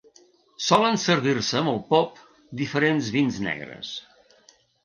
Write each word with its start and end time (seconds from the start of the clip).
Solen 0.67 0.97
servir-se 1.03 1.59
amb 1.59 1.71
el 1.73 1.77
pop 1.93 2.17
diferents 2.63 3.15
vins 3.19 3.41
negres. 3.49 3.93